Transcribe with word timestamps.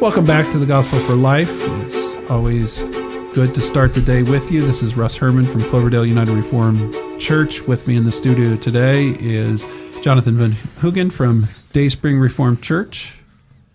Welcome 0.00 0.24
back 0.24 0.50
to 0.52 0.58
the 0.58 0.64
Gospel 0.64 0.98
for 1.00 1.14
Life. 1.14 1.50
It's 1.50 2.30
always 2.30 2.78
good 3.34 3.54
to 3.54 3.60
start 3.60 3.92
the 3.92 4.00
day 4.00 4.22
with 4.22 4.50
you. 4.50 4.66
This 4.66 4.82
is 4.82 4.96
Russ 4.96 5.14
Herman 5.14 5.44
from 5.44 5.62
Cloverdale 5.64 6.06
United 6.06 6.32
Reformed 6.32 7.20
Church. 7.20 7.60
With 7.60 7.86
me 7.86 7.96
in 7.96 8.04
the 8.04 8.10
studio 8.10 8.56
today 8.56 9.08
is 9.20 9.62
Jonathan 10.00 10.38
Van 10.38 10.52
Hugen 10.80 11.12
from 11.12 11.48
Dayspring 11.74 12.18
Reformed 12.18 12.62
Church. 12.62 13.18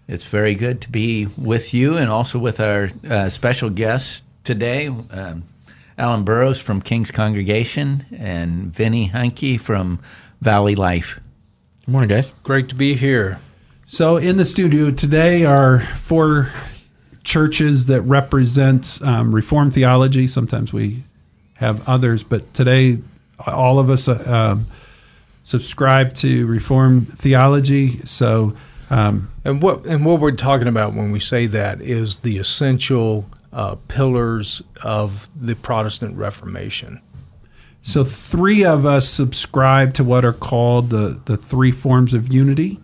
It's 0.07 0.23
very 0.23 0.55
good 0.55 0.81
to 0.81 0.89
be 0.89 1.27
with 1.37 1.75
you 1.75 1.95
and 1.95 2.09
also 2.09 2.39
with 2.39 2.59
our 2.59 2.89
uh, 3.07 3.29
special 3.29 3.69
guest 3.69 4.23
today, 4.43 4.87
um, 4.87 5.43
Alan 5.95 6.23
Burrows 6.23 6.59
from 6.59 6.81
King's 6.81 7.11
Congregation 7.11 8.03
and 8.17 8.73
Vinny 8.73 9.09
Heinke 9.09 9.59
from 9.59 9.99
Valley 10.41 10.73
Life. 10.73 11.19
Good 11.85 11.91
morning, 11.91 12.09
guys. 12.09 12.33
Great 12.41 12.67
to 12.69 12.75
be 12.75 12.95
here. 12.95 13.39
So, 13.87 14.17
in 14.17 14.37
the 14.37 14.45
studio 14.45 14.89
today 14.89 15.45
are 15.45 15.79
four 15.79 16.51
churches 17.23 17.85
that 17.85 18.01
represent 18.01 18.97
um, 19.03 19.33
Reformed 19.33 19.75
theology. 19.75 20.25
Sometimes 20.25 20.73
we 20.73 21.03
have 21.55 21.87
others, 21.87 22.23
but 22.23 22.51
today 22.55 22.97
all 23.45 23.77
of 23.77 23.91
us 23.91 24.07
uh, 24.07 24.23
um, 24.25 24.65
subscribe 25.43 26.15
to 26.15 26.47
Reformed 26.47 27.07
theology. 27.07 28.03
So, 28.05 28.55
um, 28.89 29.31
and 29.43 29.61
what 29.61 29.85
and 29.85 30.03
what 30.03 30.19
we're 30.19 30.31
talking 30.31 30.67
about 30.67 30.95
when 30.95 31.11
we 31.11 31.19
say 31.19 31.45
that 31.45 31.79
is 31.79 32.21
the 32.21 32.39
essential 32.39 33.29
uh, 33.53 33.75
pillars 33.87 34.63
of 34.81 35.29
the 35.39 35.55
Protestant 35.55 36.17
Reformation. 36.17 37.03
So, 37.83 38.03
three 38.03 38.65
of 38.65 38.87
us 38.87 39.07
subscribe 39.07 39.93
to 39.93 40.03
what 40.03 40.25
are 40.25 40.33
called 40.33 40.89
the 40.89 41.21
the 41.25 41.37
three 41.37 41.71
forms 41.71 42.15
of 42.15 42.33
unity 42.33 42.79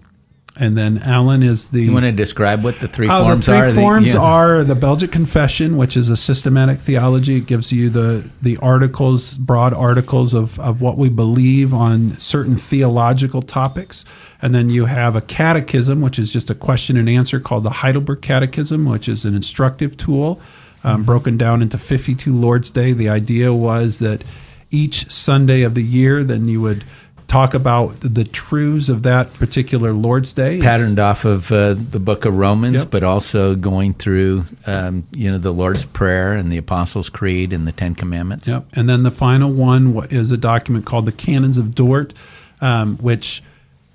and 0.61 0.77
then 0.77 0.99
Alan 0.99 1.41
is 1.41 1.69
the. 1.69 1.81
You 1.81 1.91
want 1.91 2.05
to 2.05 2.11
describe 2.11 2.63
what 2.63 2.79
the 2.79 2.87
three 2.87 3.07
uh, 3.07 3.25
forms 3.25 3.47
the 3.47 3.57
three 3.57 3.69
are? 3.69 3.73
forms 3.73 4.13
the, 4.13 4.19
yeah. 4.19 4.23
are 4.23 4.63
the 4.63 4.75
Belgic 4.75 5.11
Confession, 5.11 5.75
which 5.75 5.97
is 5.97 6.09
a 6.09 6.15
systematic 6.15 6.77
theology. 6.77 7.37
It 7.37 7.47
gives 7.47 7.71
you 7.71 7.89
the 7.89 8.29
the 8.43 8.57
articles, 8.57 9.37
broad 9.37 9.73
articles 9.73 10.35
of 10.35 10.59
of 10.59 10.79
what 10.79 10.99
we 10.99 11.09
believe 11.09 11.73
on 11.73 12.15
certain 12.19 12.57
theological 12.57 13.41
topics, 13.41 14.05
and 14.39 14.53
then 14.53 14.69
you 14.69 14.85
have 14.85 15.15
a 15.15 15.21
catechism, 15.21 15.99
which 15.99 16.19
is 16.19 16.31
just 16.31 16.51
a 16.51 16.55
question 16.55 16.95
and 16.95 17.09
answer 17.09 17.39
called 17.39 17.63
the 17.63 17.71
Heidelberg 17.71 18.21
Catechism, 18.21 18.85
which 18.85 19.09
is 19.09 19.25
an 19.25 19.33
instructive 19.33 19.97
tool, 19.97 20.39
um, 20.83 20.97
mm-hmm. 20.97 21.05
broken 21.05 21.37
down 21.39 21.63
into 21.63 21.79
52 21.79 22.31
Lord's 22.35 22.69
Day. 22.69 22.93
The 22.93 23.09
idea 23.09 23.51
was 23.51 23.97
that 23.97 24.23
each 24.69 25.11
Sunday 25.11 25.63
of 25.63 25.73
the 25.73 25.83
year, 25.83 26.23
then 26.23 26.47
you 26.47 26.61
would 26.61 26.83
talk 27.31 27.53
about 27.53 27.95
the 28.01 28.25
truths 28.25 28.89
of 28.89 29.03
that 29.03 29.33
particular 29.35 29.93
Lord's 29.93 30.33
Day. 30.33 30.59
Patterned 30.59 30.99
off 30.99 31.23
of 31.23 31.49
uh, 31.49 31.75
the 31.75 31.99
book 31.99 32.25
of 32.25 32.35
Romans, 32.35 32.79
yep. 32.79 32.91
but 32.91 33.05
also 33.05 33.55
going 33.55 33.93
through, 33.93 34.43
um, 34.65 35.07
you 35.15 35.31
know, 35.31 35.37
the 35.37 35.53
Lord's 35.53 35.85
Prayer 35.85 36.33
and 36.33 36.51
the 36.51 36.57
Apostles' 36.57 37.09
Creed 37.09 37.53
and 37.53 37.65
the 37.65 37.71
Ten 37.71 37.95
Commandments. 37.95 38.49
Yep. 38.49 38.65
And 38.73 38.89
then 38.89 39.03
the 39.03 39.11
final 39.11 39.49
one 39.49 40.07
is 40.09 40.31
a 40.31 40.37
document 40.37 40.85
called 40.85 41.05
the 41.05 41.13
Canons 41.13 41.57
of 41.57 41.73
Dort, 41.73 42.13
um, 42.59 42.97
which, 42.97 43.41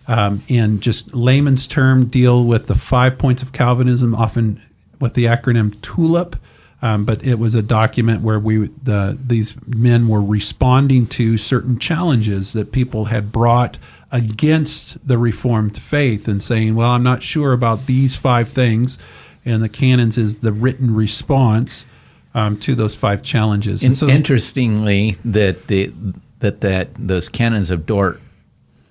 um, 0.09 0.43
in 0.49 0.81
just 0.81 1.15
layman's 1.15 1.67
term, 1.67 2.07
deal 2.07 2.43
with 2.43 2.69
the 2.69 2.75
five 2.75 3.19
points 3.19 3.43
of 3.43 3.53
Calvinism, 3.53 4.15
often 4.15 4.63
with 4.99 5.13
the 5.13 5.27
acronym 5.27 5.79
TULIP. 5.83 6.37
Um, 6.83 7.05
but 7.07 7.25
it 7.25 7.39
was 7.39 7.55
a 7.55 7.63
document 7.63 8.21
where 8.21 8.39
we 8.39 8.69
the 8.83 9.19
these 9.19 9.57
men 9.67 10.09
were 10.09 10.21
responding 10.21 11.07
to 11.09 11.39
certain 11.39 11.79
challenges 11.79 12.53
that 12.53 12.71
people 12.71 13.07
had 13.07 13.33
brought 13.33 13.79
against 14.13 15.07
the 15.07 15.17
reformed 15.19 15.81
faith 15.81 16.29
and 16.29 16.41
saying 16.41 16.77
well 16.77 16.91
i'm 16.91 17.03
not 17.03 17.23
sure 17.23 17.53
about 17.53 17.87
these 17.87 18.15
five 18.15 18.49
things. 18.49 18.99
And 19.47 19.63
the 19.63 19.69
canons 19.69 20.19
is 20.19 20.41
the 20.41 20.53
written 20.53 20.93
response 20.93 21.87
um, 22.35 22.59
to 22.59 22.75
those 22.75 22.97
five 22.97 23.23
challenges. 23.23 23.85
And 23.85 23.97
so 23.97 24.09
interestingly 24.09 25.17
that 25.25 25.69
the 25.69 25.93
that 26.41 26.61
that 26.61 26.91
those 26.99 27.29
canons 27.29 27.71
of 27.71 27.87
dort 27.87 28.21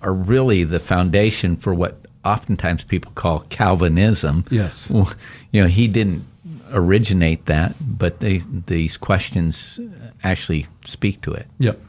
are 0.00 0.12
really 0.12 0.64
the 0.64 0.80
foundation 0.80 1.56
for 1.56 1.74
what 1.74 1.98
oftentimes 2.24 2.84
people 2.84 3.12
call 3.14 3.40
calvinism. 3.50 4.44
Yes. 4.50 4.90
You 5.52 5.62
know 5.62 5.68
he 5.68 5.88
didn't 5.88 6.26
originate 6.70 7.46
that, 7.46 7.74
but 7.80 8.20
they, 8.20 8.38
these 8.66 8.96
questions 8.96 9.78
actually 10.22 10.66
speak 10.84 11.20
to 11.22 11.32
it. 11.32 11.46
Yep. 11.58 11.80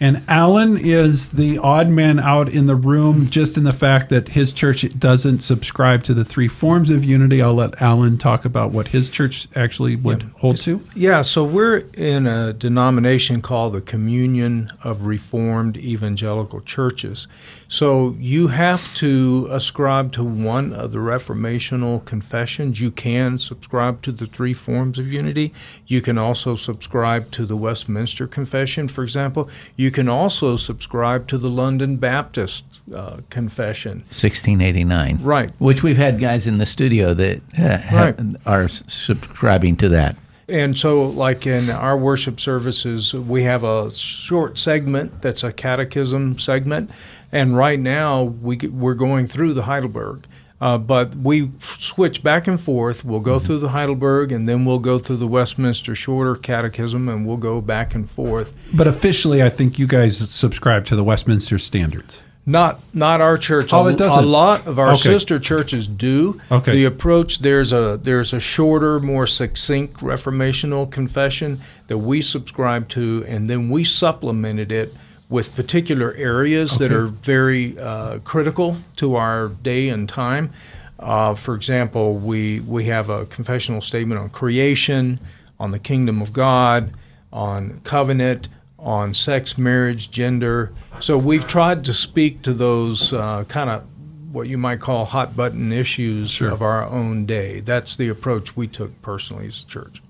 And 0.00 0.24
Alan 0.28 0.76
is 0.76 1.30
the 1.30 1.58
odd 1.58 1.88
man 1.88 2.18
out 2.18 2.48
in 2.48 2.66
the 2.66 2.74
room 2.74 3.28
just 3.28 3.56
in 3.56 3.64
the 3.64 3.72
fact 3.72 4.08
that 4.10 4.28
his 4.28 4.52
church 4.52 4.86
doesn't 4.98 5.40
subscribe 5.40 6.02
to 6.04 6.14
the 6.14 6.24
three 6.24 6.48
forms 6.48 6.90
of 6.90 7.04
unity. 7.04 7.40
I'll 7.40 7.54
let 7.54 7.80
Alan 7.80 8.18
talk 8.18 8.44
about 8.44 8.72
what 8.72 8.88
his 8.88 9.08
church 9.08 9.48
actually 9.54 9.96
would 9.96 10.22
yeah. 10.22 10.28
hold 10.36 10.56
to. 10.58 10.82
Yeah, 10.94 11.22
so 11.22 11.44
we're 11.44 11.84
in 11.94 12.26
a 12.26 12.52
denomination 12.52 13.40
called 13.40 13.74
the 13.74 13.80
Communion 13.80 14.68
of 14.82 15.06
Reformed 15.06 15.76
Evangelical 15.76 16.60
Churches. 16.60 17.26
So 17.68 18.14
you 18.18 18.48
have 18.48 18.94
to 18.94 19.48
ascribe 19.50 20.12
to 20.12 20.22
one 20.22 20.72
of 20.72 20.92
the 20.92 20.98
reformational 20.98 22.04
confessions. 22.04 22.80
You 22.80 22.90
can 22.90 23.38
subscribe 23.38 24.02
to 24.02 24.12
the 24.12 24.26
three 24.26 24.54
forms 24.54 24.98
of 24.98 25.12
unity. 25.12 25.52
You 25.86 26.00
can 26.00 26.18
also 26.18 26.56
subscribe 26.56 27.30
to 27.32 27.46
the 27.46 27.56
Westminster 27.56 28.26
Confession, 28.26 28.86
for 28.86 29.02
example. 29.02 29.48
You 29.76 29.90
can 29.94 30.08
also 30.08 30.56
subscribe 30.56 31.26
to 31.28 31.38
the 31.38 31.48
London 31.48 31.96
Baptist 31.96 32.64
uh, 32.94 33.20
Confession. 33.30 33.98
1689. 34.00 35.18
Right. 35.22 35.50
Which 35.58 35.82
we've 35.82 35.96
had 35.96 36.20
guys 36.20 36.46
in 36.46 36.58
the 36.58 36.66
studio 36.66 37.14
that 37.14 37.40
uh, 37.58 37.96
right. 37.96 38.36
are 38.44 38.68
subscribing 38.68 39.76
to 39.76 39.88
that. 39.90 40.16
And 40.46 40.76
so, 40.76 41.04
like 41.08 41.46
in 41.46 41.70
our 41.70 41.96
worship 41.96 42.38
services, 42.38 43.14
we 43.14 43.44
have 43.44 43.64
a 43.64 43.90
short 43.92 44.58
segment 44.58 45.22
that's 45.22 45.42
a 45.42 45.52
catechism 45.52 46.38
segment. 46.38 46.90
And 47.32 47.56
right 47.56 47.80
now, 47.80 48.24
we, 48.24 48.58
we're 48.58 48.94
going 48.94 49.26
through 49.26 49.54
the 49.54 49.62
Heidelberg. 49.62 50.26
Uh, 50.60 50.78
but 50.78 51.14
we 51.16 51.50
switch 51.58 52.22
back 52.22 52.46
and 52.46 52.60
forth. 52.60 53.04
We'll 53.04 53.20
go 53.20 53.36
mm-hmm. 53.36 53.46
through 53.46 53.58
the 53.58 53.68
Heidelberg, 53.70 54.32
and 54.32 54.46
then 54.48 54.64
we'll 54.64 54.78
go 54.78 54.98
through 54.98 55.16
the 55.16 55.26
Westminster 55.26 55.94
Shorter 55.94 56.36
Catechism, 56.36 57.08
and 57.08 57.26
we'll 57.26 57.36
go 57.36 57.60
back 57.60 57.94
and 57.94 58.08
forth. 58.08 58.54
But 58.72 58.86
officially, 58.86 59.42
I 59.42 59.48
think 59.48 59.78
you 59.78 59.86
guys 59.86 60.16
subscribe 60.30 60.86
to 60.86 60.96
the 60.96 61.04
Westminster 61.04 61.58
Standards. 61.58 62.22
Not 62.46 62.80
not 62.92 63.22
our 63.22 63.38
church. 63.38 63.72
Oh, 63.72 63.86
it 63.86 63.96
doesn't. 63.96 64.22
A 64.22 64.26
lot 64.26 64.66
of 64.66 64.78
our 64.78 64.90
okay. 64.90 64.98
sister 64.98 65.38
churches 65.38 65.88
do. 65.88 66.40
Okay. 66.50 66.72
The 66.72 66.84
approach 66.84 67.38
there's 67.38 67.72
a 67.72 67.98
there's 68.02 68.34
a 68.34 68.40
shorter, 68.40 69.00
more 69.00 69.26
succinct 69.26 70.00
reformational 70.00 70.90
confession 70.90 71.60
that 71.86 71.98
we 71.98 72.20
subscribe 72.20 72.88
to, 72.90 73.24
and 73.26 73.48
then 73.48 73.70
we 73.70 73.82
supplemented 73.82 74.72
it 74.72 74.94
with 75.28 75.54
particular 75.56 76.14
areas 76.14 76.74
okay. 76.74 76.88
that 76.88 76.94
are 76.94 77.06
very 77.06 77.78
uh, 77.78 78.18
critical 78.20 78.76
to 78.96 79.16
our 79.16 79.48
day 79.48 79.88
and 79.88 80.08
time. 80.08 80.52
Uh, 80.98 81.34
for 81.34 81.54
example, 81.54 82.16
we 82.16 82.60
we 82.60 82.84
have 82.84 83.10
a 83.10 83.26
confessional 83.26 83.80
statement 83.80 84.20
on 84.20 84.30
creation, 84.30 85.18
on 85.58 85.70
the 85.70 85.78
kingdom 85.78 86.22
of 86.22 86.32
God, 86.32 86.92
on 87.32 87.80
covenant, 87.84 88.48
on 88.78 89.12
sex, 89.12 89.58
marriage, 89.58 90.10
gender. 90.10 90.72
So 91.00 91.18
we've 91.18 91.46
tried 91.46 91.84
to 91.86 91.92
speak 91.92 92.42
to 92.42 92.52
those 92.52 93.12
uh, 93.12 93.44
kind 93.44 93.70
of 93.70 93.84
what 94.32 94.48
you 94.48 94.58
might 94.58 94.80
call 94.80 95.04
hot 95.04 95.36
button 95.36 95.72
issues 95.72 96.30
sure. 96.30 96.50
of 96.50 96.60
our 96.60 96.84
own 96.84 97.24
day. 97.24 97.60
That's 97.60 97.96
the 97.96 98.08
approach 98.08 98.56
we 98.56 98.66
took 98.66 99.00
personally 99.00 99.46
as 99.46 99.62
a 99.62 99.66
church. 99.66 100.02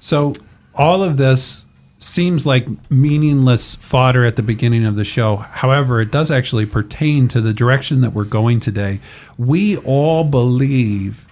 So 0.00 0.32
all 0.74 1.02
of 1.02 1.18
this 1.18 1.66
seems 2.00 2.46
like 2.46 2.66
meaningless 2.90 3.74
fodder 3.74 4.24
at 4.24 4.36
the 4.36 4.42
beginning 4.42 4.86
of 4.86 4.96
the 4.96 5.04
show. 5.04 5.36
However, 5.36 6.00
it 6.00 6.10
does 6.10 6.30
actually 6.30 6.66
pertain 6.66 7.28
to 7.28 7.40
the 7.40 7.52
direction 7.52 8.00
that 8.00 8.14
we're 8.14 8.24
going 8.24 8.58
today. 8.58 9.00
We 9.38 9.76
all 9.76 10.24
believe 10.24 11.28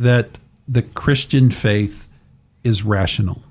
that 0.00 0.38
the 0.66 0.82
Christian 0.82 1.50
faith 1.50 2.08
is 2.64 2.84
rational 2.84 3.42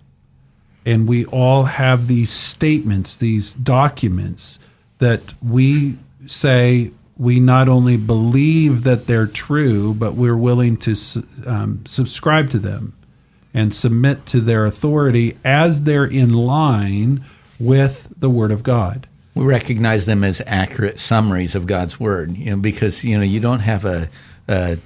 and 0.86 1.08
we 1.08 1.26
all 1.26 1.64
have 1.64 2.08
these 2.08 2.30
statements, 2.30 3.18
these 3.18 3.54
documents 3.54 4.60
that 5.00 5.34
we 5.42 5.98
say 6.28 6.92
we 7.18 7.40
not 7.40 7.68
only 7.68 7.98
believe 7.98 8.84
that 8.84 9.08
they're 9.08 9.28
true, 9.28 9.94
but 9.94 10.14
we're 10.14 10.38
willing 10.38 10.78
to 10.78 10.96
um, 11.46 11.84
subscribe 11.86 12.50
to 12.52 12.60
them 12.60 12.97
and 13.58 13.74
submit 13.74 14.24
to 14.28 14.40
their 14.40 14.68
authority 14.68 15.36
as 15.44 15.82
they're 15.82 16.06
in 16.06 16.32
line 16.32 17.26
with 17.60 18.08
the 18.16 18.30
Word 18.30 18.52
of 18.52 18.62
God. 18.62 19.08
We 19.34 19.46
recognize 19.46 20.06
them 20.06 20.24
as 20.24 20.44
accurate 20.46 21.00
summaries 21.00 21.56
of 21.56 21.66
God's 21.66 22.00
Word, 22.00 22.38
you 22.38 22.52
know, 22.52 22.58
because 22.58 23.04
you 23.04 23.18
know 23.18 23.24
you 23.24 23.40
don't 23.40 23.62
have 23.62 23.84
a, 23.84 24.10
a 24.48 24.78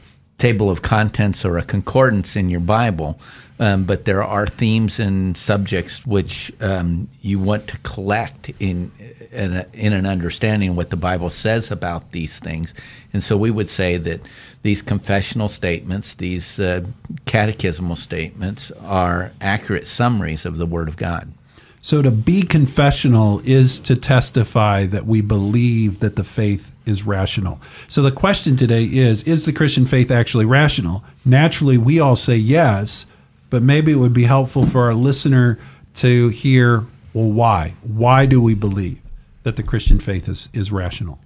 table 0.41 0.71
of 0.71 0.81
contents 0.81 1.45
or 1.45 1.59
a 1.59 1.63
concordance 1.63 2.35
in 2.35 2.49
your 2.49 2.59
Bible, 2.59 3.19
um, 3.59 3.85
but 3.85 4.05
there 4.05 4.23
are 4.23 4.47
themes 4.47 4.99
and 4.99 5.37
subjects 5.37 6.03
which 6.03 6.51
um, 6.61 7.07
you 7.21 7.37
want 7.37 7.67
to 7.67 7.77
collect 7.79 8.49
in 8.59 8.91
in, 9.31 9.53
a, 9.55 9.65
in 9.73 9.93
an 9.93 10.05
understanding 10.05 10.71
of 10.71 10.75
what 10.75 10.89
the 10.89 10.97
Bible 10.97 11.29
says 11.29 11.71
about 11.71 12.11
these 12.11 12.39
things. 12.39 12.73
And 13.13 13.23
so 13.23 13.37
we 13.37 13.51
would 13.51 13.69
say 13.69 13.97
that 13.97 14.19
these 14.63 14.81
confessional 14.81 15.47
statements, 15.47 16.15
these 16.15 16.59
uh, 16.59 16.81
catechismal 17.25 17.97
statements, 17.97 18.71
are 18.83 19.31
accurate 19.39 19.87
summaries 19.87 20.45
of 20.45 20.57
the 20.57 20.65
Word 20.65 20.87
of 20.87 20.97
God. 20.97 21.31
So 21.81 22.03
to 22.03 22.11
be 22.11 22.43
confessional 22.43 23.41
is 23.43 23.79
to 23.81 23.95
testify 23.95 24.85
that 24.85 25.07
we 25.07 25.21
believe 25.21 25.99
that 25.99 26.15
the 26.15 26.23
faith 26.23 26.75
is 26.85 27.03
rational. 27.03 27.59
So 27.87 28.03
the 28.03 28.11
question 28.11 28.55
today 28.55 28.85
is 28.85 29.23
is 29.23 29.45
the 29.45 29.53
Christian 29.53 29.87
faith 29.87 30.11
actually 30.11 30.45
rational? 30.45 31.03
Naturally, 31.25 31.79
we 31.79 31.99
all 31.99 32.15
say 32.15 32.35
yes, 32.35 33.07
but 33.49 33.63
maybe 33.63 33.91
it 33.91 33.95
would 33.95 34.13
be 34.13 34.25
helpful 34.25 34.65
for 34.65 34.85
our 34.85 34.93
listener 34.93 35.57
to 35.95 36.29
hear 36.29 36.85
well 37.13 37.31
why? 37.31 37.73
Why 37.81 38.27
do 38.27 38.41
we 38.41 38.53
believe 38.53 38.99
that 39.43 39.55
the 39.55 39.63
Christian 39.63 39.99
faith 39.99 40.29
is, 40.29 40.49
is 40.53 40.71
rational? 40.71 41.19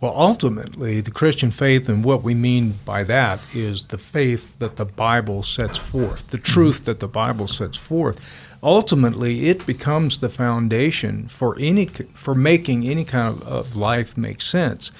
Well, 0.00 0.12
ultimately, 0.14 1.00
the 1.00 1.10
Christian 1.10 1.50
faith, 1.50 1.88
and 1.88 2.04
what 2.04 2.22
we 2.22 2.34
mean 2.34 2.74
by 2.84 3.04
that 3.04 3.40
is 3.54 3.84
the 3.84 3.96
faith 3.96 4.58
that 4.58 4.76
the 4.76 4.84
Bible 4.84 5.42
sets 5.42 5.78
forth, 5.78 6.26
the 6.26 6.36
mm-hmm. 6.36 6.52
truth 6.52 6.84
that 6.84 7.00
the 7.00 7.08
Bible 7.08 7.48
sets 7.48 7.78
forth. 7.78 8.20
Ultimately, 8.64 9.48
it 9.48 9.66
becomes 9.66 10.18
the 10.18 10.30
foundation 10.30 11.28
for 11.28 11.54
any 11.60 11.84
for 12.14 12.34
making 12.34 12.86
any 12.86 13.04
kind 13.04 13.42
of, 13.42 13.46
of 13.46 13.76
life 13.76 14.16
make 14.16 14.40
sense. 14.40 14.90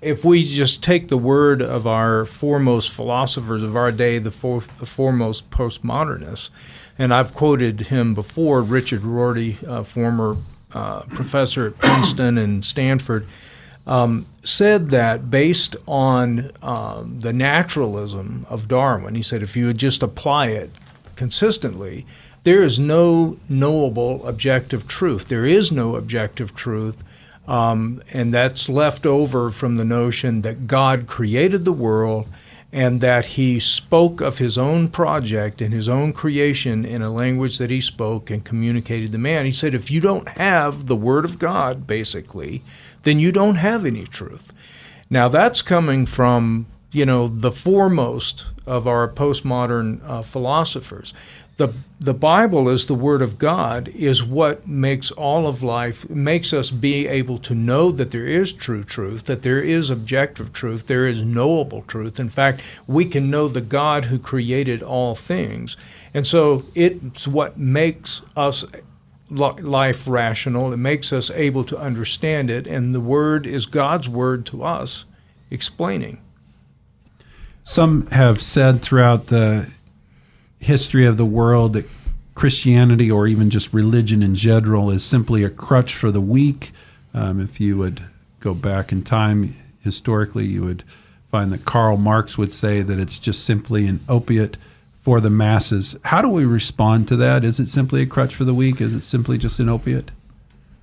If 0.00 0.24
we 0.24 0.44
just 0.44 0.80
take 0.80 1.08
the 1.08 1.18
word 1.18 1.60
of 1.60 1.88
our 1.88 2.24
foremost 2.24 2.92
philosophers 2.92 3.64
of 3.64 3.74
our 3.74 3.90
day, 3.90 4.20
the, 4.20 4.30
for, 4.30 4.62
the 4.78 4.86
foremost 4.86 5.50
postmodernists, 5.50 6.50
and 6.96 7.12
I've 7.12 7.34
quoted 7.34 7.80
him 7.80 8.14
before, 8.14 8.62
Richard 8.62 9.02
Rorty, 9.02 9.58
uh, 9.66 9.82
former 9.82 10.36
uh, 10.72 11.02
professor 11.02 11.66
at 11.66 11.78
Princeton 11.78 12.38
and 12.38 12.64
Stanford 12.64 13.26
um, 13.88 14.26
said 14.44 14.90
that 14.90 15.30
based 15.30 15.74
on 15.88 16.52
um, 16.62 17.18
the 17.18 17.32
naturalism 17.32 18.46
of 18.48 18.68
Darwin, 18.68 19.16
he 19.16 19.22
said 19.22 19.42
if 19.42 19.56
you 19.56 19.66
would 19.66 19.78
just 19.78 20.04
apply 20.04 20.46
it 20.46 20.70
consistently, 21.16 22.06
there 22.48 22.62
is 22.62 22.78
no 22.78 23.36
knowable 23.46 24.26
objective 24.26 24.88
truth. 24.88 25.28
There 25.28 25.44
is 25.44 25.70
no 25.70 25.96
objective 25.96 26.54
truth. 26.54 27.04
Um, 27.46 28.00
and 28.10 28.32
that's 28.32 28.70
left 28.70 29.04
over 29.04 29.50
from 29.50 29.76
the 29.76 29.84
notion 29.84 30.40
that 30.40 30.66
God 30.66 31.06
created 31.06 31.66
the 31.66 31.74
world 31.74 32.26
and 32.72 33.02
that 33.02 33.26
he 33.36 33.60
spoke 33.60 34.22
of 34.22 34.38
his 34.38 34.56
own 34.56 34.88
project 34.88 35.60
and 35.60 35.74
his 35.74 35.90
own 35.90 36.14
creation 36.14 36.86
in 36.86 37.02
a 37.02 37.12
language 37.12 37.58
that 37.58 37.68
he 37.68 37.82
spoke 37.82 38.30
and 38.30 38.46
communicated 38.46 39.12
to 39.12 39.18
man. 39.18 39.44
He 39.44 39.52
said, 39.52 39.74
if 39.74 39.90
you 39.90 40.00
don't 40.00 40.28
have 40.30 40.86
the 40.86 40.96
Word 40.96 41.26
of 41.26 41.38
God, 41.38 41.86
basically, 41.86 42.62
then 43.02 43.20
you 43.20 43.30
don't 43.30 43.56
have 43.56 43.84
any 43.84 44.04
truth. 44.04 44.54
Now, 45.10 45.28
that's 45.28 45.60
coming 45.60 46.06
from, 46.06 46.64
you 46.92 47.04
know, 47.04 47.28
the 47.28 47.52
foremost 47.52 48.46
of 48.66 48.86
our 48.86 49.08
postmodern 49.08 50.00
uh, 50.04 50.22
philosophers 50.22 51.12
the 51.58 51.74
the 52.00 52.14
Bible 52.14 52.68
is 52.68 52.86
the 52.86 52.94
Word 52.94 53.20
of 53.20 53.36
God 53.36 53.88
is 53.88 54.22
what 54.22 54.68
makes 54.68 55.10
all 55.10 55.48
of 55.48 55.64
life 55.64 56.08
makes 56.08 56.52
us 56.52 56.70
be 56.70 57.08
able 57.08 57.38
to 57.38 57.54
know 57.54 57.90
that 57.90 58.12
there 58.12 58.28
is 58.28 58.52
true 58.52 58.84
truth, 58.84 59.24
that 59.24 59.42
there 59.42 59.60
is 59.60 59.90
objective 59.90 60.52
truth, 60.52 60.86
there 60.86 61.08
is 61.08 61.24
knowable 61.24 61.82
truth. 61.82 62.20
In 62.20 62.28
fact, 62.28 62.62
we 62.86 63.04
can 63.04 63.28
know 63.28 63.48
the 63.48 63.60
God 63.60 64.04
who 64.04 64.20
created 64.20 64.84
all 64.84 65.16
things, 65.16 65.76
and 66.14 66.24
so 66.24 66.64
it's 66.76 67.26
what 67.26 67.58
makes 67.58 68.22
us 68.36 68.64
life 69.28 70.06
rational. 70.06 70.72
It 70.72 70.76
makes 70.76 71.12
us 71.12 71.28
able 71.32 71.64
to 71.64 71.76
understand 71.76 72.50
it, 72.50 72.68
and 72.68 72.94
the 72.94 73.00
Word 73.00 73.46
is 73.46 73.66
God's 73.66 74.08
Word 74.08 74.46
to 74.46 74.62
us, 74.62 75.04
explaining. 75.50 76.20
Some 77.68 78.06
have 78.06 78.40
said 78.40 78.80
throughout 78.80 79.26
the 79.26 79.70
history 80.58 81.04
of 81.04 81.18
the 81.18 81.26
world 81.26 81.74
that 81.74 81.86
Christianity 82.34 83.10
or 83.10 83.26
even 83.26 83.50
just 83.50 83.74
religion 83.74 84.22
in 84.22 84.34
general 84.34 84.90
is 84.90 85.04
simply 85.04 85.44
a 85.44 85.50
crutch 85.50 85.94
for 85.94 86.10
the 86.10 86.20
weak. 86.22 86.72
Um, 87.12 87.38
if 87.42 87.60
you 87.60 87.76
would 87.76 88.02
go 88.40 88.54
back 88.54 88.90
in 88.90 89.02
time 89.02 89.54
historically, 89.80 90.46
you 90.46 90.62
would 90.62 90.82
find 91.30 91.52
that 91.52 91.66
Karl 91.66 91.98
Marx 91.98 92.38
would 92.38 92.54
say 92.54 92.80
that 92.80 92.98
it's 92.98 93.18
just 93.18 93.44
simply 93.44 93.86
an 93.86 94.00
opiate 94.08 94.56
for 94.94 95.20
the 95.20 95.28
masses. 95.28 95.94
How 96.04 96.22
do 96.22 96.30
we 96.30 96.46
respond 96.46 97.06
to 97.08 97.16
that? 97.16 97.44
Is 97.44 97.60
it 97.60 97.68
simply 97.68 98.00
a 98.00 98.06
crutch 98.06 98.34
for 98.34 98.44
the 98.44 98.54
weak? 98.54 98.80
Is 98.80 98.94
it 98.94 99.04
simply 99.04 99.36
just 99.36 99.60
an 99.60 99.68
opiate? 99.68 100.10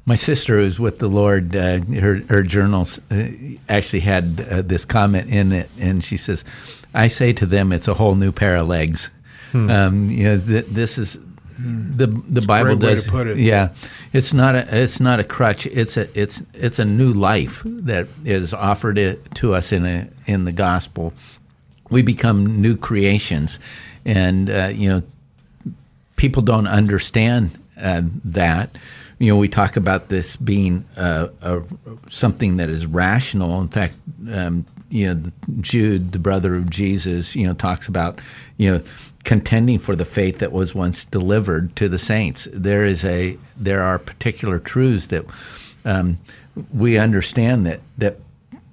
My 0.08 0.16
sister, 0.16 0.60
who's 0.60 0.80
with 0.80 1.00
the 1.00 1.08
Lord, 1.08 1.56
uh, 1.56 1.80
her, 2.00 2.22
her 2.30 2.44
journals 2.44 3.00
uh, 3.10 3.28
actually 3.68 4.02
had 4.02 4.48
uh, 4.52 4.62
this 4.62 4.86
comment 4.86 5.30
in 5.30 5.52
it, 5.52 5.70
and 5.80 6.04
she 6.04 6.16
says, 6.18 6.46
I 6.94 7.08
say 7.08 7.34
to 7.34 7.46
them, 7.46 7.72
it's 7.72 7.88
a 7.88 7.96
whole 7.96 8.16
new 8.16 8.32
pair 8.32 8.56
of 8.56 8.68
legs. 8.68 9.10
Hmm. 9.52 9.70
Um, 9.70 10.10
you 10.12 10.26
know, 10.26 10.40
th- 10.40 10.66
this 10.68 10.98
is 10.98 11.18
the 11.58 12.08
the 12.08 12.38
it's 12.40 12.46
Bible 12.46 12.76
does. 12.76 13.08
put 13.08 13.28
it. 13.28 13.38
Yeah, 13.38 13.70
it's 14.12 14.34
not 14.34 14.56
a 14.56 14.84
it's 14.84 15.00
not 15.00 15.20
a 15.20 15.24
crutch. 15.24 15.66
It's 15.68 15.98
a 15.98 16.08
it's 16.20 16.44
it's 16.54 16.80
a 16.80 16.86
new 16.86 17.14
life 17.14 17.62
that 17.66 18.08
is 18.26 18.54
offered 18.54 18.98
it 18.98 19.34
to 19.36 19.54
us 19.54 19.72
in 19.72 19.86
a 19.86 20.10
in 20.26 20.46
the 20.46 20.52
gospel. 20.52 21.14
We 21.90 22.02
become 22.02 22.62
new 22.62 22.76
creations, 22.76 23.60
and 24.04 24.50
uh, 24.50 24.72
you 24.74 24.90
know, 24.90 25.74
people 26.18 26.42
don't 26.42 26.68
understand 26.68 27.58
uh, 27.80 28.02
that. 28.26 28.78
You 29.20 29.32
know, 29.32 29.38
we 29.38 29.48
talk 29.48 29.78
about 29.78 30.10
this 30.10 30.36
being 30.36 30.86
uh, 30.98 31.30
a, 31.42 31.62
something 32.10 32.58
that 32.58 32.70
is 32.70 32.86
rational. 32.86 33.62
In 33.62 33.70
fact, 33.70 33.96
um, 34.32 34.66
you 34.90 35.14
know, 35.14 35.32
Jude, 35.62 36.12
the 36.12 36.20
brother 36.20 36.56
of 36.56 36.70
Jesus, 36.70 37.36
you 37.36 37.48
know, 37.48 37.54
talks 37.54 37.88
about 37.88 38.20
you 38.58 38.72
know 38.72 38.84
contending 39.24 39.80
for 39.80 39.96
the 39.96 40.06
faith 40.06 40.40
that 40.40 40.52
was 40.52 40.76
once 40.76 41.06
delivered 41.06 41.76
to 41.76 41.90
the 41.90 42.00
saints. 42.00 42.48
There 42.54 42.86
is 42.86 43.04
a 43.04 43.38
there 43.58 43.84
are 43.84 44.00
particular 44.00 44.60
truths 44.60 45.08
that 45.08 45.26
um, 45.84 46.20
we 46.74 46.98
understand 46.98 47.66
that 47.66 47.82
that 47.98 48.18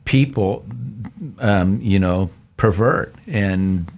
people, 0.05 0.65
um, 1.39 1.81
you 1.83 1.99
know, 1.99 2.31
pervert 2.57 3.15
and 3.27 3.91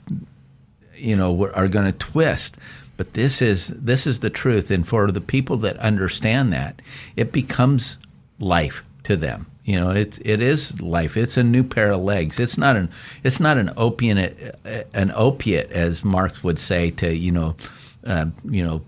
you 0.94 1.17
know 1.17 1.50
are 1.55 1.69
going 1.69 1.87
to 1.87 1.99
twist. 1.99 2.56
But 2.96 3.14
this 3.14 3.43
is 3.43 3.69
this 3.69 4.06
is 4.06 4.20
the 4.20 4.31
truth, 4.31 4.70
and 4.70 4.87
for 4.87 5.11
the 5.11 5.20
people 5.20 5.56
that 5.58 5.76
understand 5.79 6.52
that, 6.52 6.81
it 7.17 7.32
becomes 7.32 7.98
life 8.39 8.84
to 9.05 9.17
them. 9.17 9.46
You 9.65 9.81
know, 9.81 9.91
it's 9.91 10.19
it 10.19 10.43
is 10.43 10.81
life. 10.81 11.17
It's 11.17 11.36
a 11.36 11.43
new 11.43 11.65
pair 11.65 11.93
of 11.93 12.03
legs. 12.03 12.39
It's 12.39 12.58
not 12.58 12.77
an 12.77 12.91
it's 13.22 13.41
not 13.41 13.56
an 13.56 13.72
opiate 13.77 14.56
an 14.93 15.13
opiate 15.15 15.70
as 15.72 16.05
Marx 16.05 16.44
would 16.44 16.58
say 16.58 16.91
to 16.93 17.15
you 17.15 17.32
know 17.32 17.56
uh, 18.05 18.27
you 18.44 18.63
know 18.63 18.82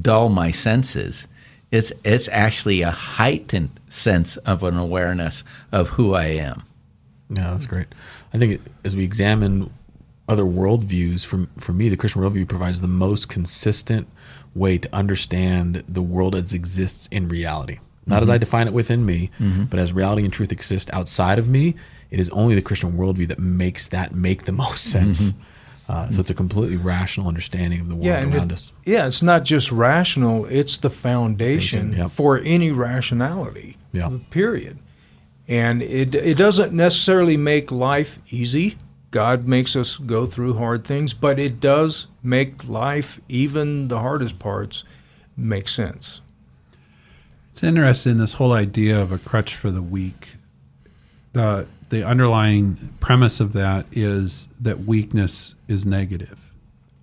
dull 0.00 0.30
my 0.30 0.50
senses. 0.50 1.28
It's 1.70 1.92
it's 2.04 2.28
actually 2.30 2.82
a 2.82 2.90
heightened 2.90 3.70
sense 3.88 4.36
of 4.38 4.62
an 4.62 4.78
awareness 4.78 5.44
of 5.72 5.90
who 5.90 6.14
I 6.14 6.26
am. 6.26 6.62
Yeah, 7.28 7.50
that's 7.50 7.66
great. 7.66 7.88
I 8.32 8.38
think 8.38 8.60
as 8.84 8.96
we 8.96 9.04
examine 9.04 9.70
other 10.28 10.44
worldviews, 10.44 11.24
for 11.24 11.46
for 11.58 11.72
me, 11.72 11.88
the 11.88 11.96
Christian 11.96 12.22
worldview 12.22 12.48
provides 12.48 12.80
the 12.80 12.88
most 12.88 13.28
consistent 13.28 14.08
way 14.54 14.78
to 14.78 14.88
understand 14.94 15.82
the 15.88 16.02
world 16.02 16.34
as 16.34 16.54
exists 16.54 17.08
in 17.10 17.28
reality 17.28 17.78
not 18.06 18.16
mm-hmm. 18.16 18.22
as 18.22 18.30
I 18.30 18.38
define 18.38 18.66
it 18.66 18.72
within 18.72 19.06
me, 19.06 19.30
mm-hmm. 19.40 19.64
but 19.64 19.78
as 19.78 19.92
reality 19.92 20.24
and 20.24 20.32
truth 20.32 20.52
exist 20.52 20.90
outside 20.92 21.38
of 21.38 21.48
me. 21.48 21.74
It 22.10 22.20
is 22.20 22.28
only 22.30 22.54
the 22.54 22.62
Christian 22.62 22.92
worldview 22.92 23.28
that 23.28 23.38
makes 23.38 23.88
that 23.88 24.14
make 24.14 24.44
the 24.44 24.52
most 24.52 24.84
sense. 24.90 25.32
Mm-hmm. 25.32 25.42
Uh, 25.86 26.10
so 26.10 26.20
it's 26.20 26.30
a 26.30 26.34
completely 26.34 26.76
rational 26.76 27.28
understanding 27.28 27.80
of 27.80 27.88
the 27.88 27.94
world 27.94 28.06
yeah, 28.06 28.22
around 28.22 28.50
it, 28.50 28.54
us. 28.54 28.72
Yeah, 28.84 29.06
it's 29.06 29.22
not 29.22 29.44
just 29.44 29.70
rational; 29.70 30.46
it's 30.46 30.78
the 30.78 30.88
foundation 30.88 31.92
yep. 31.92 32.10
for 32.10 32.38
any 32.38 32.72
rationality. 32.72 33.76
Yeah. 33.92 34.10
Period. 34.30 34.78
And 35.46 35.82
it 35.82 36.14
it 36.14 36.38
doesn't 36.38 36.72
necessarily 36.72 37.36
make 37.36 37.70
life 37.70 38.18
easy. 38.30 38.78
God 39.14 39.46
makes 39.46 39.76
us 39.76 39.96
go 39.96 40.26
through 40.26 40.54
hard 40.54 40.84
things, 40.84 41.14
but 41.14 41.38
it 41.38 41.60
does 41.60 42.08
make 42.20 42.68
life, 42.68 43.20
even 43.28 43.86
the 43.86 44.00
hardest 44.00 44.40
parts, 44.40 44.82
make 45.36 45.68
sense. 45.68 46.20
It's 47.52 47.62
interesting 47.62 48.16
this 48.16 48.32
whole 48.32 48.52
idea 48.52 49.00
of 49.00 49.12
a 49.12 49.18
crutch 49.18 49.54
for 49.54 49.70
the 49.70 49.82
weak. 49.82 50.34
The 51.32 51.68
the 51.90 52.04
underlying 52.04 52.92
premise 52.98 53.38
of 53.38 53.52
that 53.52 53.86
is 53.92 54.48
that 54.60 54.80
weakness 54.80 55.54
is 55.68 55.86
negative. 55.86 56.52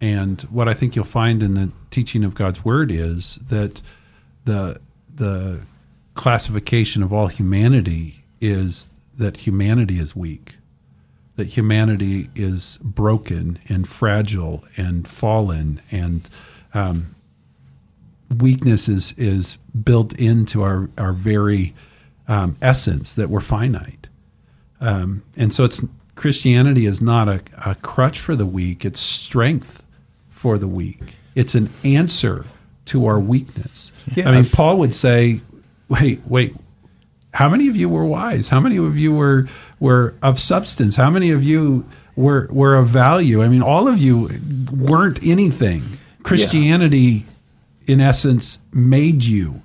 And 0.02 0.42
what 0.50 0.68
I 0.68 0.74
think 0.74 0.98
you'll 0.98 1.06
find 1.06 1.42
in 1.42 1.54
the 1.54 1.70
teaching 1.92 2.26
of 2.26 2.36
God's 2.36 2.66
word 2.66 2.92
is 2.92 3.40
that 3.48 3.82
the 4.44 4.82
the 5.16 5.62
classification 6.16 7.04
of 7.04 7.14
all 7.14 7.28
humanity 7.28 8.26
is 8.42 8.98
that 9.18 9.38
humanity 9.38 9.98
is 9.98 10.14
weak. 10.14 10.56
That 11.42 11.48
humanity 11.48 12.30
is 12.36 12.78
broken 12.84 13.58
and 13.68 13.88
fragile 13.88 14.64
and 14.78 15.08
fallen 15.08 15.82
and 15.90 16.30
um, 16.76 17.16
weakness 18.38 18.88
is, 18.88 19.16
is 19.18 19.58
built 19.84 20.14
into 20.20 20.62
our, 20.62 20.88
our 21.00 21.12
very 21.12 21.74
um, 22.28 22.56
essence 22.62 23.16
that 23.16 23.28
we're 23.28 23.40
finite. 23.40 24.08
Um, 24.80 25.24
and 25.36 25.52
so 25.52 25.64
it's 25.64 25.82
Christianity 26.14 26.86
is 26.86 27.02
not 27.02 27.28
a, 27.28 27.42
a 27.66 27.74
crutch 27.74 28.20
for 28.20 28.36
the 28.36 28.46
weak, 28.46 28.86
it's 28.86 29.00
strength 29.00 29.84
for 30.30 30.60
the 30.60 30.68
weak. 30.68 31.16
It's 31.34 31.56
an 31.56 31.72
answer 31.84 32.46
to 32.86 33.08
our 33.08 33.20
weakness. 33.20 33.92
Yeah, 34.16 34.28
I 34.28 34.32
mean, 34.32 34.40
I've- 34.42 34.50
Paul 34.54 34.78
would 34.78 34.94
say, 34.94 35.42
wait, 35.90 36.22
wait, 36.28 36.56
how 37.34 37.50
many 37.50 37.68
of 37.68 37.76
you 37.76 37.88
were 37.88 38.06
wise? 38.06 38.50
How 38.50 38.60
many 38.60 38.78
of 38.78 38.98
you 38.98 39.14
were 39.14 39.48
were 39.80 40.14
of 40.22 40.40
substance? 40.40 40.96
How 40.96 41.10
many 41.10 41.32
of 41.32 41.44
you 41.44 41.86
were 42.16 42.48
were 42.52 42.76
of 42.76 42.88
value? 42.88 43.42
I 43.42 43.48
mean, 43.48 43.62
all 43.62 43.88
of 43.88 43.98
you 43.98 44.30
weren't 44.72 45.22
anything. 45.24 45.84
Christianity, 46.24 47.26
in 47.88 48.00
essence, 48.00 48.60
made 48.72 49.24
you 49.24 49.62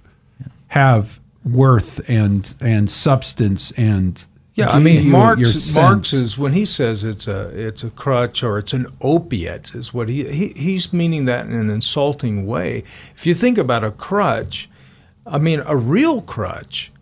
have 0.68 1.20
worth 1.44 2.08
and 2.08 2.54
and 2.60 2.88
substance 2.90 3.72
and 3.72 4.24
Yeah, 4.54 4.68
I 4.68 4.78
mean, 4.78 5.10
Marx. 5.10 5.74
Marx 5.74 6.12
is 6.12 6.38
when 6.38 6.52
he 6.52 6.64
says 6.66 7.02
it's 7.04 7.26
a 7.26 7.48
it's 7.48 7.82
a 7.82 7.90
crutch 7.90 8.42
or 8.42 8.58
it's 8.58 8.72
an 8.72 8.86
opiate 9.00 9.74
is 9.74 9.92
what 9.92 10.08
he, 10.08 10.24
he 10.24 10.48
he's 10.56 10.92
meaning 10.92 11.24
that 11.24 11.46
in 11.46 11.52
an 11.52 11.68
insulting 11.68 12.46
way. 12.46 12.84
If 13.16 13.26
you 13.26 13.34
think 13.34 13.58
about 13.58 13.82
a 13.82 13.90
crutch, 13.90 14.68
I 15.26 15.38
mean, 15.38 15.62
a 15.66 15.76
real 15.76 16.22
crutch 16.22 16.92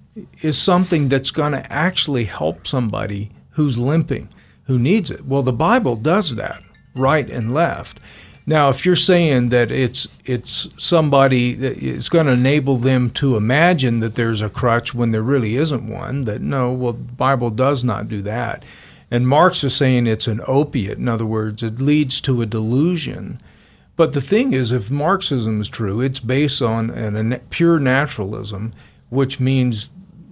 is 0.42 0.56
something 0.56 1.09
that's 1.09 1.30
going 1.30 1.52
to 1.52 1.73
actually 1.73 2.25
help 2.25 2.66
somebody 2.66 3.30
who's 3.50 3.78
limping, 3.78 4.28
who 4.64 4.78
needs 4.78 5.11
it. 5.11 5.25
Well, 5.25 5.42
the 5.42 5.52
Bible 5.52 5.97
does 5.97 6.37
that, 6.37 6.62
right 6.94 7.28
and 7.28 7.52
left. 7.52 8.00
Now, 8.47 8.68
if 8.68 8.85
you're 8.85 8.94
saying 8.94 9.49
that 9.50 9.71
it's 9.71 10.06
it's 10.26 10.68
somebody 10.76 11.54
that 11.54 11.83
it's 11.83 12.11
going 12.11 12.26
to 12.26 12.33
enable 12.33 12.76
them 12.76 13.11
to 13.12 13.37
imagine 13.37 14.00
that 14.00 14.16
there's 14.16 14.42
a 14.42 14.50
crutch 14.50 14.94
when 14.94 15.12
there 15.12 15.23
really 15.23 15.56
isn't 15.56 15.88
one, 15.88 16.25
that 16.25 16.42
no, 16.42 16.71
well, 16.71 16.92
the 16.92 16.99
Bible 16.99 17.50
does 17.50 17.83
not 17.83 18.09
do 18.09 18.21
that. 18.23 18.62
And 19.11 19.28
Marx 19.28 19.64
is 19.64 19.75
saying 19.75 20.06
it's 20.06 20.26
an 20.26 20.42
opiate. 20.47 20.99
In 20.99 21.09
other 21.09 21.25
words, 21.25 21.62
it 21.62 21.80
leads 21.80 22.21
to 22.23 22.42
a 22.42 22.47
delusion. 22.47 23.40
But 23.97 24.12
the 24.12 24.21
thing 24.21 24.52
is, 24.52 24.73
if 24.73 24.90
Marxism 24.90 25.61
is 25.61 25.68
true, 25.68 26.00
it's 26.00 26.21
based 26.21 26.61
on 26.61 26.90
an, 26.90 27.33
a 27.33 27.38
pure 27.38 27.78
naturalism, 27.78 28.73
which 29.09 29.38
means 29.38 29.88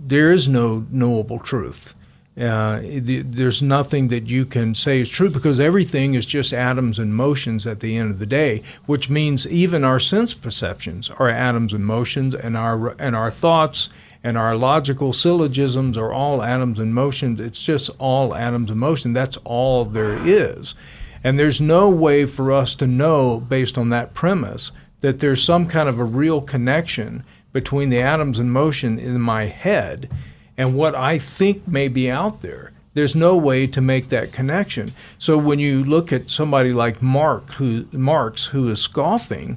there 0.07 0.33
is 0.33 0.49
no 0.49 0.87
knowable 0.91 1.39
truth. 1.39 1.95
Uh, 2.35 2.81
there's 2.83 3.63
nothing 3.63 4.09
that 4.09 4.27
you 4.27 4.47
can 4.47 4.75
say 4.75 5.01
is 5.01 5.11
true 5.11 5.29
because 5.29 5.61
everything 5.61 6.15
is 6.15 6.25
just 6.25 6.55
atoms 6.55 6.99
and 6.99 7.15
motions 7.15 7.67
at 7.67 7.81
the 7.81 7.95
end 7.95 8.11
of 8.11 8.19
the 8.19 8.27
day, 8.27 8.63
which 8.87 9.11
means 9.11 9.47
even 9.49 9.85
our 9.85 10.01
sense 10.01 10.33
perceptions 10.33 11.11
are 11.11 11.29
atoms 11.29 11.75
and 11.75 11.85
motions, 11.85 12.35
and 12.35 12.57
our 12.57 12.93
and 12.99 13.15
our 13.15 13.31
thoughts 13.31 13.91
and 14.25 14.39
our 14.39 14.57
logical 14.57 15.13
syllogisms 15.13 15.99
are 15.99 16.11
all 16.11 16.43
atoms 16.43 16.79
and 16.79 16.95
motions. 16.95 17.39
It's 17.39 17.63
just 17.63 17.91
all 17.99 18.35
atoms 18.35 18.71
and 18.71 18.81
motion. 18.81 19.13
That's 19.13 19.37
all 19.45 19.85
there 19.85 20.17
is. 20.27 20.75
And 21.23 21.39
there's 21.39 21.61
no 21.61 21.91
way 21.91 22.25
for 22.25 22.51
us 22.51 22.75
to 22.77 22.87
know, 22.87 23.41
based 23.41 23.77
on 23.77 23.91
that 23.91 24.15
premise, 24.15 24.73
that 25.03 25.21
there's 25.21 25.45
some 25.45 25.67
kind 25.67 25.89
of 25.89 25.99
a 25.99 26.05
real 26.05 26.41
connection 26.41 27.25
between 27.53 27.91
the 27.91 28.01
atoms 28.01 28.39
in 28.39 28.51
motion 28.51 28.99
in 28.99 29.21
my 29.21 29.47
head 29.47 30.11
and 30.57 30.75
what 30.75 30.95
I 30.95 31.19
think 31.19 31.67
may 31.67 31.89
be 31.89 32.11
out 32.11 32.43
there. 32.43 32.73
There's 32.95 33.15
no 33.15 33.37
way 33.37 33.67
to 33.69 33.81
make 33.81 34.11
that 34.11 34.33
connection. 34.33 34.93
So 35.19 35.39
when 35.39 35.59
you 35.59 35.83
look 35.83 36.13
at 36.13 36.29
somebody 36.29 36.73
like 36.73 37.01
Mark, 37.01 37.53
who 37.53 37.87
Marx, 37.93 38.47
who 38.47 38.69
is 38.69 38.81
scoffing, 38.81 39.57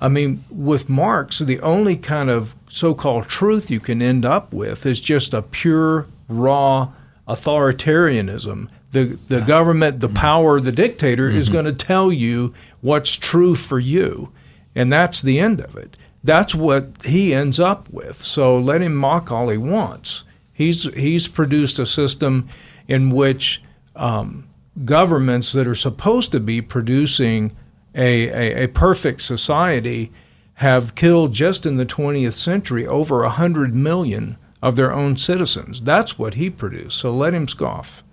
I 0.00 0.08
mean, 0.08 0.44
with 0.50 0.88
Marx, 0.88 1.38
the 1.38 1.60
only 1.60 1.96
kind 1.96 2.30
of 2.30 2.56
so-called 2.68 3.28
truth 3.28 3.70
you 3.70 3.78
can 3.78 4.02
end 4.02 4.24
up 4.24 4.52
with 4.52 4.86
is 4.86 5.00
just 5.00 5.34
a 5.34 5.42
pure, 5.42 6.06
raw 6.28 6.88
authoritarianism. 7.28 8.68
The 8.90 9.18
the 9.28 9.40
government, 9.40 10.00
the 10.00 10.08
mm-hmm. 10.08 10.16
power, 10.16 10.60
the 10.60 10.72
dictator 10.72 11.28
is 11.28 11.46
mm-hmm. 11.46 11.52
going 11.52 11.64
to 11.66 11.72
tell 11.72 12.10
you 12.12 12.52
what's 12.80 13.14
true 13.14 13.54
for 13.54 13.78
you, 13.78 14.32
and 14.74 14.92
that's 14.92 15.22
the 15.22 15.38
end 15.38 15.60
of 15.60 15.76
it. 15.76 15.96
That's 16.24 16.54
what 16.54 17.04
he 17.04 17.34
ends 17.34 17.58
up 17.58 17.88
with. 17.90 18.22
So 18.22 18.56
let 18.56 18.80
him 18.80 18.94
mock 18.94 19.32
all 19.32 19.48
he 19.48 19.58
wants. 19.58 20.24
He's 20.52 20.84
he's 20.94 21.28
produced 21.28 21.78
a 21.78 21.86
system 21.86 22.48
in 22.86 23.10
which 23.10 23.62
um, 23.96 24.48
governments 24.84 25.52
that 25.52 25.66
are 25.66 25.74
supposed 25.74 26.32
to 26.32 26.40
be 26.40 26.60
producing 26.60 27.56
a, 27.94 28.28
a, 28.28 28.64
a 28.64 28.68
perfect 28.68 29.22
society 29.22 30.12
have 30.54 30.94
killed 30.94 31.32
just 31.32 31.66
in 31.66 31.76
the 31.76 31.86
20th 31.86 32.34
century 32.34 32.86
over 32.86 33.22
100 33.22 33.74
million 33.74 34.36
of 34.62 34.76
their 34.76 34.92
own 34.92 35.16
citizens. 35.16 35.80
That's 35.82 36.18
what 36.18 36.34
he 36.34 36.48
produced. 36.48 36.98
So 36.98 37.12
let 37.12 37.34
him 37.34 37.48
scoff. 37.48 38.04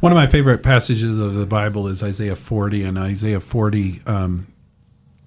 One 0.00 0.12
of 0.12 0.16
my 0.16 0.28
favorite 0.28 0.62
passages 0.62 1.18
of 1.18 1.34
the 1.34 1.46
Bible 1.46 1.88
is 1.88 2.02
Isaiah 2.02 2.36
40, 2.36 2.84
and 2.84 2.96
Isaiah 2.96 3.40
40 3.40 4.02
um, 4.06 4.46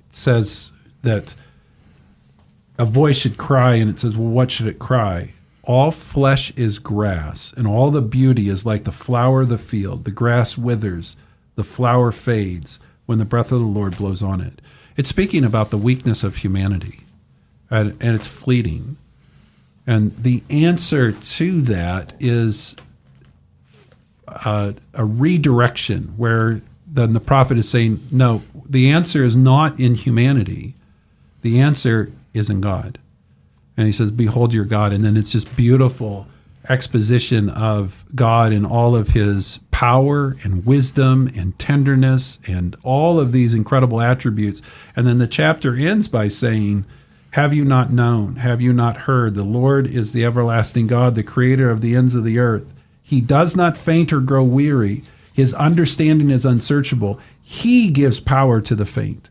says 0.10 0.72
that 1.02 1.36
a 2.82 2.86
voice 2.86 3.20
should 3.20 3.38
cry, 3.38 3.76
and 3.76 3.92
it 3.92 4.00
says, 4.00 4.18
Well, 4.18 4.28
what 4.28 4.50
should 4.50 4.66
it 4.66 4.80
cry? 4.80 5.34
All 5.62 5.92
flesh 5.92 6.52
is 6.58 6.80
grass, 6.80 7.54
and 7.56 7.68
all 7.68 7.92
the 7.92 8.02
beauty 8.02 8.50
is 8.50 8.66
like 8.66 8.86
the 8.86 8.92
flower 8.92 9.42
of 9.42 9.50
the 9.50 9.60
field. 9.60 10.04
The 10.04 10.10
grass 10.10 10.58
withers, 10.58 11.16
the 11.54 11.64
flower 11.64 12.12
fades 12.12 12.80
when 13.06 13.20
the 13.20 13.26
breath 13.26 13.52
of 13.52 13.60
the 13.60 13.66
Lord 13.66 13.98
blows 13.98 14.24
on 14.24 14.42
it. 14.42 14.62
It's 14.98 15.10
speaking 15.10 15.44
about 15.44 15.70
the 15.70 15.78
weakness 15.78 16.24
of 16.24 16.38
humanity, 16.38 17.02
and, 17.70 17.92
and 18.02 18.16
it's 18.16 18.28
fleeting. 18.28 18.98
And 19.86 20.18
the 20.18 20.42
answer 20.50 21.12
to 21.12 21.62
that 21.62 22.14
is 22.20 22.76
uh, 24.28 24.74
a 24.96 25.06
redirection 25.06 26.16
where 26.18 26.62
then 26.88 27.14
the 27.14 27.20
prophet 27.20 27.60
is 27.60 27.70
saying, 27.70 28.08
no, 28.10 28.42
the 28.68 28.90
answer 28.90 29.24
is 29.24 29.36
not 29.36 29.80
in 29.80 29.94
humanity. 29.94 30.74
The 31.44 31.60
answer 31.60 32.12
is 32.34 32.50
in 32.50 32.62
God. 32.62 33.00
And 33.78 33.88
he 33.88 33.94
says, 33.94 34.12
behold 34.12 34.54
your 34.54 34.66
God. 34.66 34.94
And 34.94 35.04
then 35.04 35.18
it's 35.18 35.32
just 35.32 35.56
beautiful 35.56 36.28
exposition 36.70 37.50
of 37.50 38.04
God 38.14 38.54
in 38.54 38.66
all 38.66 38.96
of 38.96 39.10
his 39.10 39.60
power 39.72 40.38
and 40.44 40.66
wisdom 40.66 41.30
and 41.36 41.58
tenderness 41.58 42.38
and 42.48 42.76
all 42.84 43.20
of 43.20 43.32
these 43.32 43.54
incredible 43.54 44.00
attributes. 44.00 44.62
And 44.96 45.08
then 45.08 45.18
the 45.18 45.28
chapter 45.28 45.76
ends 45.76 46.08
by 46.08 46.28
saying, 46.28 46.86
have 47.32 47.54
you 47.54 47.66
not 47.66 47.92
known? 47.92 48.36
Have 48.36 48.62
you 48.62 48.74
not 48.74 48.98
heard? 48.98 49.34
The 49.34 49.44
Lord 49.44 49.88
is 49.88 50.12
the 50.12 50.26
everlasting 50.26 50.88
God, 50.88 51.16
the 51.16 51.24
creator 51.24 51.70
of 51.72 51.82
the 51.82 51.96
ends 51.96 52.14
of 52.14 52.26
the 52.26 52.38
earth. 52.40 52.74
He 53.02 53.22
does 53.22 53.56
not 53.56 53.78
faint 53.78 54.14
or 54.14 54.20
grow 54.20 54.44
weary. 54.44 55.04
His 55.34 55.54
understanding 55.54 56.30
is 56.30 56.46
unsearchable. 56.46 57.20
He 57.42 57.90
gives 57.90 58.20
power 58.20 58.62
to 58.62 58.76
the 58.76 58.86
faint. 58.86 59.30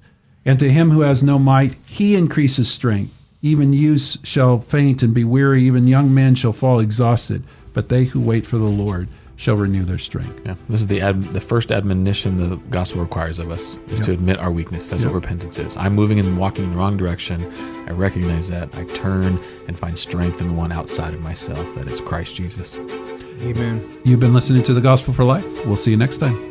And 0.50 0.58
to 0.58 0.68
him 0.68 0.90
who 0.90 1.02
has 1.02 1.22
no 1.22 1.38
might, 1.38 1.76
he 1.86 2.16
increases 2.16 2.68
strength. 2.68 3.16
Even 3.40 3.72
youths 3.72 4.18
shall 4.24 4.58
faint 4.58 5.00
and 5.00 5.14
be 5.14 5.22
weary, 5.22 5.62
even 5.62 5.86
young 5.86 6.12
men 6.12 6.34
shall 6.34 6.52
fall 6.52 6.80
exhausted. 6.80 7.44
But 7.72 7.88
they 7.88 8.02
who 8.02 8.20
wait 8.20 8.48
for 8.48 8.58
the 8.58 8.64
Lord 8.64 9.08
shall 9.36 9.54
renew 9.54 9.84
their 9.84 9.96
strength. 9.96 10.42
Yeah, 10.44 10.56
this 10.68 10.80
is 10.80 10.88
the 10.88 11.02
ad, 11.02 11.22
the 11.26 11.40
first 11.40 11.70
admonition 11.70 12.36
the 12.36 12.56
gospel 12.68 13.00
requires 13.00 13.38
of 13.38 13.52
us 13.52 13.78
is 13.90 14.00
to 14.00 14.10
admit 14.10 14.40
our 14.40 14.50
weakness. 14.50 14.90
That's 14.90 15.04
what 15.04 15.14
repentance 15.14 15.56
is. 15.56 15.76
I'm 15.76 15.94
moving 15.94 16.18
and 16.18 16.36
walking 16.36 16.64
in 16.64 16.72
the 16.72 16.76
wrong 16.76 16.96
direction. 16.96 17.48
I 17.86 17.92
recognize 17.92 18.48
that. 18.48 18.74
I 18.74 18.86
turn 18.86 19.40
and 19.68 19.78
find 19.78 19.96
strength 19.96 20.40
in 20.40 20.48
the 20.48 20.54
one 20.54 20.72
outside 20.72 21.14
of 21.14 21.20
myself. 21.20 21.64
That 21.76 21.86
is 21.86 22.00
Christ 22.00 22.34
Jesus. 22.34 22.74
Amen. 22.74 24.00
You've 24.04 24.18
been 24.18 24.34
listening 24.34 24.64
to 24.64 24.74
the 24.74 24.80
Gospel 24.80 25.14
for 25.14 25.22
Life. 25.22 25.46
We'll 25.64 25.76
see 25.76 25.92
you 25.92 25.96
next 25.96 26.16
time. 26.16 26.49